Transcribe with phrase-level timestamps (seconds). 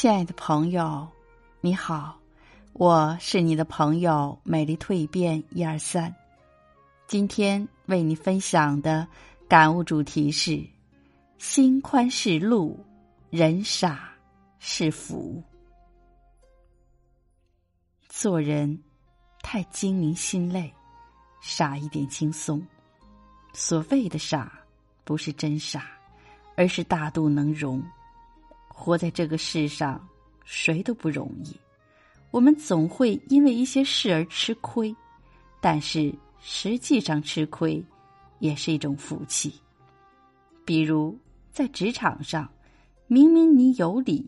[0.00, 1.08] 亲爱的朋友，
[1.60, 2.16] 你好，
[2.72, 6.14] 我是你的朋友美丽蜕变一二三。
[7.08, 9.04] 今天为你分享的
[9.48, 10.64] 感悟主题是：
[11.38, 12.78] 心宽是路，
[13.28, 14.12] 人傻
[14.60, 15.42] 是福。
[18.08, 18.80] 做人
[19.42, 20.72] 太精明心累，
[21.40, 22.64] 傻一点轻松。
[23.52, 24.60] 所谓的傻，
[25.02, 25.90] 不是真傻，
[26.54, 27.82] 而是大度能容。
[28.80, 30.00] 活在这个世上，
[30.44, 31.54] 谁都不容易。
[32.30, 34.94] 我们总会因为一些事而吃亏，
[35.60, 37.84] 但是实际上吃亏
[38.38, 39.52] 也是一种福气。
[40.64, 41.18] 比如
[41.50, 42.48] 在职场上，
[43.08, 44.24] 明明你有理，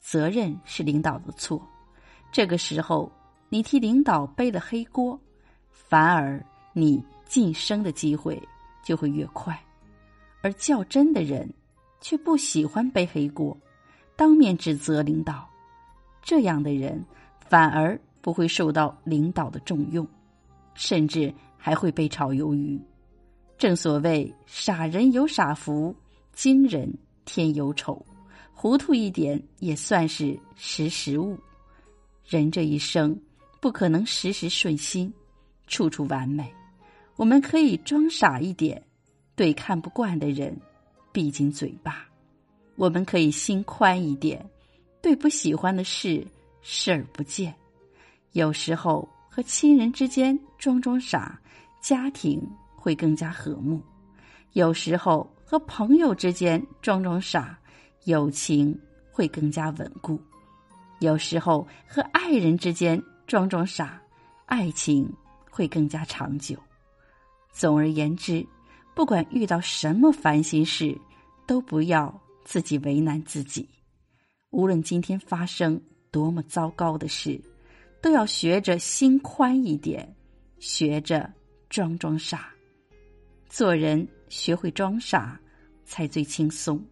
[0.00, 1.60] 责任是领导的错，
[2.30, 3.10] 这个时候
[3.48, 5.20] 你替领导背了黑锅，
[5.72, 6.40] 反而
[6.72, 8.40] 你晋升的机会
[8.84, 9.60] 就会越快。
[10.40, 11.52] 而较真的人
[12.00, 13.58] 却不喜欢背黑锅。
[14.18, 15.48] 当面指责领导，
[16.22, 17.00] 这样的人
[17.48, 20.04] 反而不会受到领导的重用，
[20.74, 22.76] 甚至还会被炒鱿鱼。
[23.56, 25.94] 正所谓“傻人有傻福，
[26.32, 26.92] 精人
[27.24, 28.04] 天有丑”，
[28.52, 31.38] 糊涂一点也算是识时务。
[32.26, 33.16] 人这一生
[33.60, 35.14] 不可能时时顺心，
[35.68, 36.52] 处处完美。
[37.14, 38.82] 我们可以装傻一点，
[39.36, 40.60] 对看不惯的人
[41.12, 42.04] 闭紧嘴巴。
[42.78, 44.48] 我们可以心宽一点，
[45.02, 46.24] 对不喜欢的事
[46.62, 47.52] 视而不见。
[48.34, 51.40] 有时候和亲人之间装装傻，
[51.82, 52.40] 家庭
[52.76, 53.80] 会更加和睦；
[54.52, 57.58] 有时候和朋友之间装装傻，
[58.04, 58.78] 友情
[59.10, 60.16] 会更加稳固；
[61.00, 64.00] 有时候和爱人之间装装傻，
[64.46, 65.12] 爱情
[65.50, 66.56] 会更加长久。
[67.50, 68.46] 总而言之，
[68.94, 70.96] 不管遇到什么烦心事，
[71.44, 72.20] 都不要。
[72.48, 73.68] 自己为难自己，
[74.48, 75.78] 无论今天发生
[76.10, 77.38] 多么糟糕的事，
[78.00, 80.16] 都要学着心宽一点，
[80.58, 81.30] 学着
[81.68, 82.48] 装装傻。
[83.50, 85.38] 做人学会装傻，
[85.84, 86.82] 才最轻松。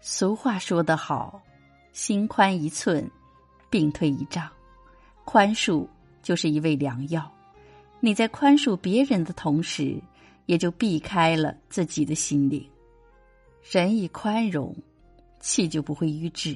[0.00, 1.42] 俗话说得好
[1.92, 3.10] ：“心宽一寸，
[3.68, 4.48] 病退一丈。”
[5.26, 5.84] 宽恕
[6.22, 7.28] 就是一味良药。
[7.98, 10.00] 你在宽恕别人的同时，
[10.46, 12.64] 也就避开了自己的心灵。
[13.70, 14.76] 人一宽容，
[15.40, 16.54] 气就不会瘀滞；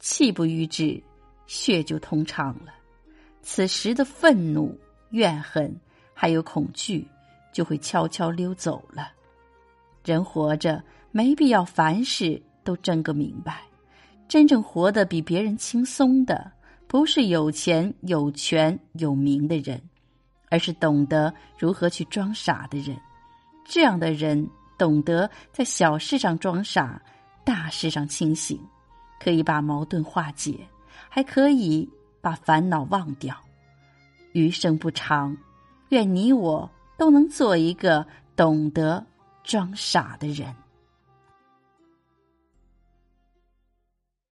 [0.00, 1.00] 气不瘀滞，
[1.46, 2.72] 血就通畅了。
[3.42, 4.74] 此时的愤怒、
[5.10, 5.78] 怨恨
[6.14, 7.06] 还有恐惧，
[7.52, 9.12] 就会悄悄溜走了。
[10.06, 13.60] 人活着，没必要凡事都争个明白。
[14.26, 16.50] 真正活得比别人轻松的，
[16.86, 19.78] 不是有钱、有权、有名的人，
[20.48, 22.98] 而是懂得如何去装傻的人。
[23.66, 24.48] 这样的人。
[24.82, 27.00] 懂得在小事上装傻，
[27.44, 28.58] 大事上清醒，
[29.20, 30.58] 可以把矛盾化解，
[31.08, 31.88] 还可以
[32.20, 33.32] 把烦恼忘掉。
[34.32, 35.36] 余生不长，
[35.90, 38.04] 愿你我都能做一个
[38.34, 39.06] 懂得
[39.44, 40.52] 装傻的人。